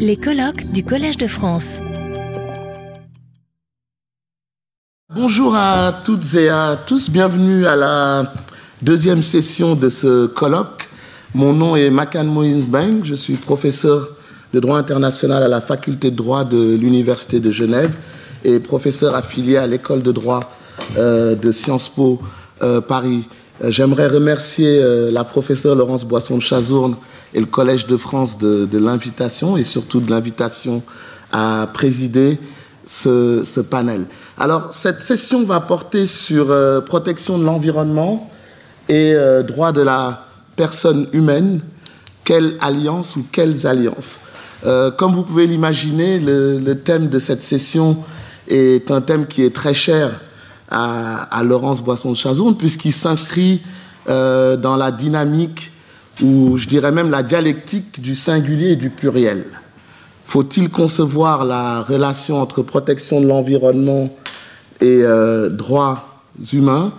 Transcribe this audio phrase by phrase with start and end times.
[0.00, 1.78] Les colloques du Collège de France.
[5.14, 8.32] Bonjour à toutes et à tous, bienvenue à la
[8.82, 10.88] deuxième session de ce colloque.
[11.32, 14.08] Mon nom est Makan Moïse Beng, je suis professeur
[14.52, 17.94] de droit international à la faculté de droit de l'Université de Genève
[18.42, 20.40] et professeur affilié à l'école de droit
[20.98, 22.20] euh, de Sciences Po
[22.62, 23.22] euh, Paris.
[23.62, 24.82] Euh, j'aimerais remercier
[25.12, 26.96] la professeure Laurence Boisson de Chazourne
[27.36, 30.82] et le Collège de France de, l'invitation et surtout de l'invitation
[31.30, 32.40] à présider
[32.86, 34.06] ce, panel.
[34.38, 36.46] Alors, cette session va porter sur
[36.86, 38.30] protection de l'environnement
[38.88, 39.14] et
[39.46, 40.24] droit de la
[40.56, 41.60] personne humaine.
[42.24, 44.16] Quelle alliance ou quelles alliances?
[44.96, 47.98] Comme vous pouvez l'imaginer, le, thème de cette session
[48.48, 50.20] est un thème qui est très cher
[50.70, 53.60] à, Laurence Boisson de Chazourne, puisqu'il s'inscrit
[54.08, 55.72] euh, dans la dynamique,
[56.22, 59.44] ou je dirais même la dialectique du singulier et du pluriel.
[60.26, 64.08] Faut-il concevoir la relation entre protection de l'environnement
[64.80, 66.20] et euh, droits
[66.52, 66.92] humains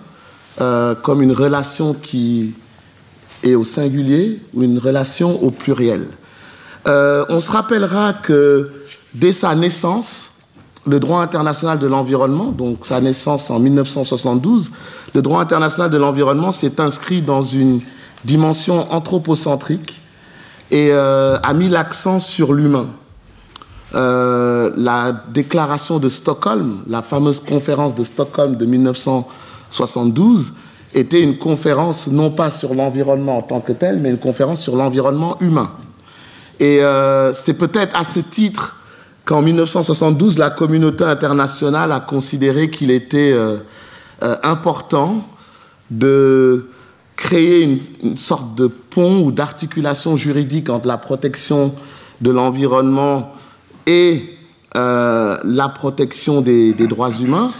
[0.60, 2.54] euh, comme une relation qui
[3.42, 6.06] est au singulier ou une relation au pluriel?
[6.86, 8.70] On se rappellera que
[9.12, 10.38] dès sa naissance,
[10.86, 14.70] le droit international de l'environnement, donc sa naissance en 1972,
[15.14, 17.80] le droit international de l'environnement s'est inscrit dans une
[18.24, 20.00] dimension anthropocentrique
[20.70, 22.86] et euh, a mis l'accent sur l'humain.
[23.94, 30.54] Euh, la déclaration de Stockholm, la fameuse conférence de Stockholm de 1972,
[30.94, 34.76] était une conférence non pas sur l'environnement en tant que tel, mais une conférence sur
[34.76, 35.70] l'environnement humain.
[36.60, 38.76] Et euh, c'est peut-être à ce titre
[39.24, 43.34] qu'en 1972, la communauté internationale a considéré qu'il était
[44.42, 45.22] important
[45.90, 46.66] de
[47.18, 51.74] créer une, sorte de pont ou d'articulation juridique entre la protection
[52.20, 53.32] de l'environnement
[53.86, 54.22] et
[54.76, 57.50] euh, la protection des, droits humains,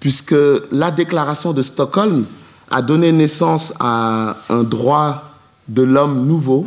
[0.00, 0.34] puisque
[0.72, 2.26] la déclaration de Stockholm
[2.70, 5.22] a donné naissance à un droit
[5.68, 6.66] de l'homme nouveau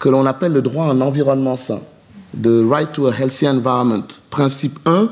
[0.00, 1.78] que l'on appelle le droit à un environnement sain.
[2.34, 5.08] The Right to a Healthy Environment, principe 1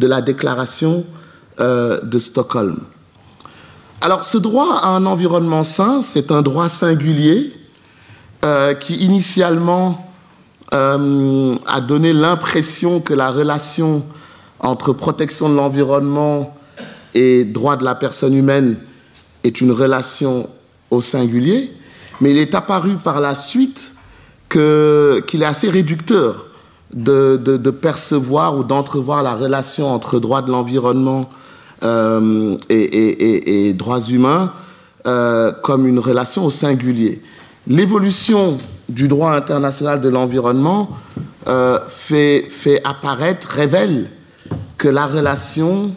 [0.00, 1.04] de la déclaration
[1.60, 2.80] euh, de Stockholm.
[4.02, 7.52] Alors ce droit à un environnement sain, c'est un droit singulier
[8.46, 10.10] euh, qui initialement
[10.72, 14.02] euh, a donné l'impression que la relation
[14.58, 16.56] entre protection de l'environnement
[17.12, 18.78] et droit de la personne humaine
[19.44, 20.48] est une relation
[20.90, 21.70] au singulier,
[22.22, 23.92] mais il est apparu par la suite
[24.48, 26.46] qu'il est assez réducteur
[26.94, 31.28] de, percevoir ou d'entrevoir la relation entre droit de l'environnement
[31.82, 34.52] euh, et, droits humains
[35.06, 37.22] euh, comme une relation au singulier.
[37.66, 38.58] L'évolution
[38.88, 40.90] du droit international de l'environnement
[41.48, 44.10] euh, fait, fait, apparaître, révèle
[44.76, 45.92] que la relation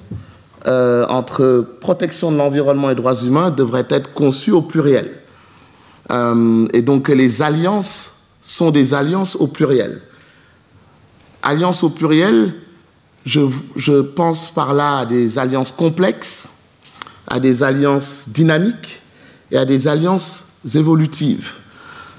[0.66, 5.12] entre protection de l'environnement et droits humains devrait être conçue au pluriel.
[6.10, 10.02] et donc que les alliances sont des alliances au pluriel.
[11.42, 12.54] Alliance au pluriel,
[13.26, 16.50] je, pense par là à des alliances complexes,
[17.28, 19.02] à des alliances dynamiques
[19.52, 21.52] et à des alliances évolutives.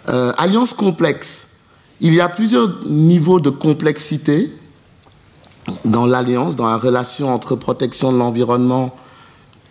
[0.09, 1.61] Euh, alliance complexe,
[2.01, 4.51] il y a plusieurs niveaux de complexité
[5.85, 8.95] dans l'alliance, dans la relation entre protection de l'environnement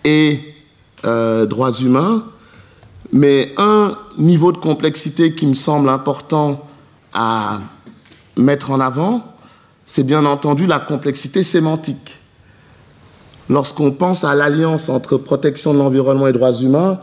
[0.04, 0.40] et
[1.06, 2.24] euh, droits humains.
[3.12, 6.68] Mais un niveau de complexité qui me semble important
[7.14, 7.60] à
[8.36, 9.33] mettre en avant,
[9.94, 12.18] c'est bien entendu la complexité sémantique.
[13.48, 17.00] Lorsqu'on pense à l'alliance entre protection de l'environnement et droits humains,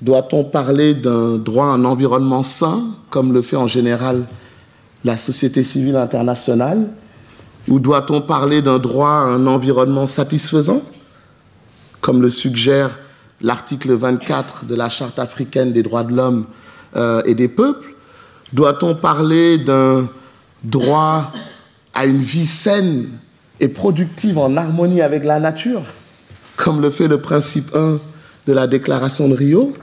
[0.00, 2.80] doit-on parler d'un droit à un environnement sain,
[3.10, 4.24] comme le fait en général
[5.04, 6.86] la société civile internationale,
[7.68, 10.80] ou doit-on parler d'un droit à un environnement satisfaisant,
[12.00, 12.88] comme le suggère
[13.42, 16.46] l'article 24 de la Charte africaine des droits de l'homme
[16.96, 17.94] euh, et des peuples?
[18.54, 20.08] Doit-on parler d'un
[20.64, 21.30] droit
[22.00, 23.08] à une vie saine
[23.60, 25.82] et productive en harmonie avec la nature,
[26.56, 27.98] comme le fait le principe 1
[28.46, 29.74] de la déclaration de Rio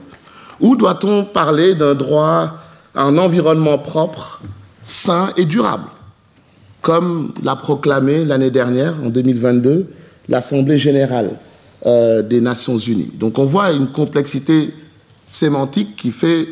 [0.58, 2.54] Ou doit-on parler d'un droit
[2.96, 4.40] à un environnement propre,
[4.82, 5.84] sain et durable,
[6.82, 9.86] comme l'a proclamé l'année dernière, en 2022,
[10.28, 11.38] l'Assemblée générale
[11.86, 14.74] euh, des Nations unies Donc on voit une complexité
[15.24, 16.48] sémantique qui, fait,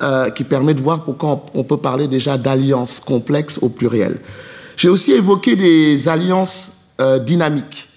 [0.00, 4.16] euh, qui permet de voir pourquoi on peut parler déjà d'alliance complexe au pluriel.
[4.76, 7.88] J'ai aussi évoqué des alliances euh, dynamiques.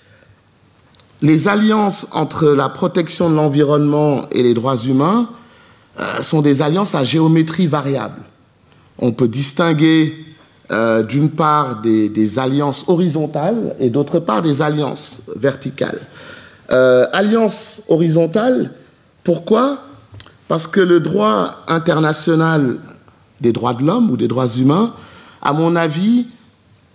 [1.21, 5.29] Les alliances entre la protection de l'environnement et les droits humains
[5.99, 8.21] euh, sont des alliances à géométrie variable.
[8.97, 10.13] On peut distinguer
[10.71, 15.99] euh, d'une part des, alliances horizontales et d'autre part des alliances verticales.
[16.71, 18.71] Euh, alliance horizontale,
[19.23, 19.79] pourquoi?
[20.47, 22.77] Parce que le droit international
[23.41, 24.93] des droits de l'homme ou des droits humains,
[25.41, 26.27] à mon avis,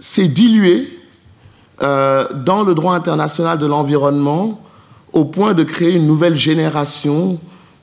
[0.04, 0.86] s'est dilué
[1.80, 4.60] euh, dans le droit international de l'environnement
[5.14, 7.38] au point de créer une nouvelle génération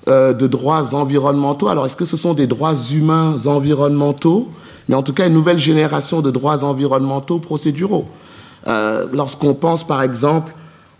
[0.08, 1.68] euh, de droits environnementaux.
[1.68, 4.50] Alors, est-ce que ce sont des droits humains environnementaux
[4.88, 8.06] Mais en tout cas, une nouvelle génération de droits environnementaux procéduraux?
[8.68, 10.54] Euh, lorsqu'on pense, par exemple,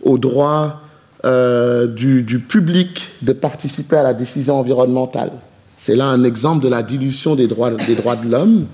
[0.04, 0.82] au droit
[1.24, 5.32] du, public de participer à la décision environnementale.
[5.78, 8.66] C'est là un exemple de la dilution des droits, des droits de l'homme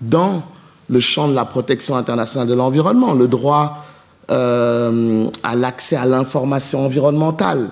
[0.00, 0.44] dans
[0.88, 3.84] le champ de la protection internationale de l'environnement, le droit
[4.30, 7.70] euh, à l'accès à l'information environnementale,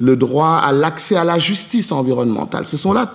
[0.00, 2.66] le droit à l'accès à la justice environnementale.
[2.66, 3.10] Ce sont là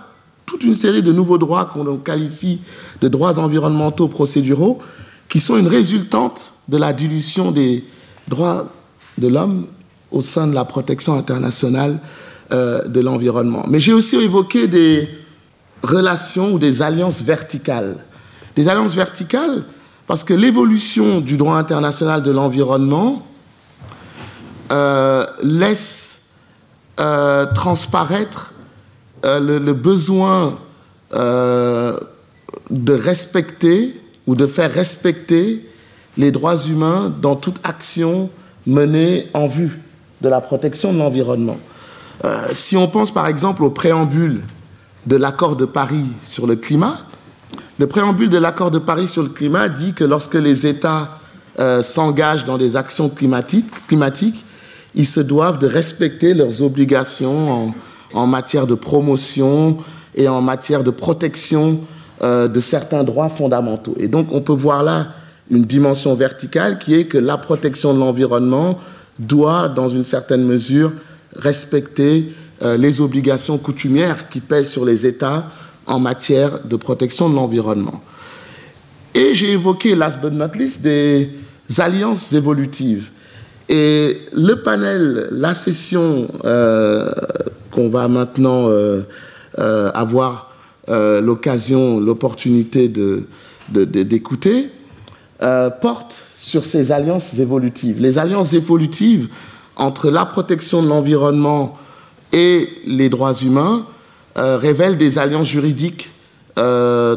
[0.46, 2.62] toute une série de nouveaux droits qu'on qualifie
[3.02, 4.80] de droits environnementaux procéduraux
[5.28, 7.84] qui sont une résultante de la dilution des
[8.28, 8.68] droits
[9.18, 9.68] de l'homme
[10.12, 12.00] au sein de la protection internationale
[12.52, 13.66] euh, de l'environnement.
[13.68, 15.10] Mais j'ai aussi évoqué des
[15.84, 17.98] relations ou des alliances verticales
[18.58, 19.64] des alliances verticales,
[20.08, 23.24] parce que l'évolution du droit international de l'environnement
[24.72, 26.32] euh, laisse
[27.00, 28.54] euh, transparaître
[29.26, 30.58] euh, le, besoin
[31.12, 35.64] de respecter ou de faire respecter
[36.18, 38.30] les droits humains dans toute action
[38.66, 39.80] menée en vue
[40.22, 41.58] de la protection de l'environnement.
[42.52, 44.42] si on pense par exemple au préambule
[45.06, 47.07] de l'accord de Paris sur le climat,
[47.80, 51.20] le préambule de l'accord de Paris sur le climat dit que lorsque les États
[51.60, 54.46] euh, s'engagent dans des actions climatiques,
[54.96, 57.74] ils se doivent de respecter leurs obligations
[58.14, 59.78] en, matière de promotion
[60.16, 61.80] et en matière de protection
[62.24, 63.96] euh, de certains droits fondamentaux.
[64.00, 65.08] Et donc on peut voir là
[65.52, 68.80] une dimension verticale qui est que la protection de l'environnement
[69.20, 70.92] doit, dans une certaine mesure,
[71.36, 72.34] respecter
[72.64, 75.46] euh, les obligations coutumières qui pèsent sur les États
[75.88, 78.02] en matière de protection de l'environnement.
[79.14, 81.30] Et j'ai évoqué, last but not least, des
[81.80, 83.10] alliances évolutives.
[83.70, 87.10] Et le panel, la session euh,
[87.72, 89.02] qu'on va maintenant euh,
[89.60, 90.46] euh, avoir
[90.90, 92.88] l'occasion, l'opportunité
[93.68, 94.70] d'écouter,
[95.42, 98.00] de, porte sur ces alliances évolutives.
[98.00, 99.28] Les alliances évolutives
[99.76, 101.78] entre la protection de l'environnement
[102.32, 103.86] et les droits humains
[104.38, 106.12] euh, révèle des alliances juridiques
[106.60, 107.16] euh,